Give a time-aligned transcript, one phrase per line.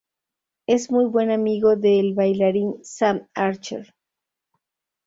[0.65, 3.93] Es muy buen amigo del bailarín Sam Archer.